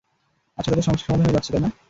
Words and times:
আচ্ছা, 0.57 0.69
তাতে 0.71 0.81
সমস্যা 0.81 1.05
সমাধান 1.05 1.25
হয়ে 1.25 1.35
যাচ্ছে, 1.35 1.51
তাই 1.53 1.61
না? 1.61 1.71